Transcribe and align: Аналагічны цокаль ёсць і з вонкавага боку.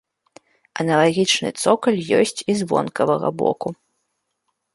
Аналагічны 0.83 1.49
цокаль 1.65 1.99
ёсць 2.21 2.39
і 2.41 2.51
з 2.63 2.69
вонкавага 2.73 3.29
боку. 3.45 3.69